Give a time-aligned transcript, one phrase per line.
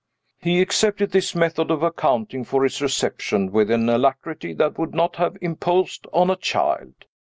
[0.39, 5.17] He accepted this method of accounting for his reception with an alacrity that would not
[5.17, 6.95] have imposed on a child.